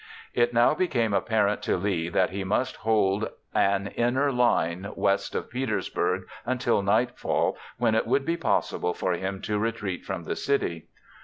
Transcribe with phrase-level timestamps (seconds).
[0.33, 5.51] It now became apparent to Lee that he must hold an inner line west of
[5.51, 10.87] Petersburg until nightfall, when it would be possible for him to retreat from the city.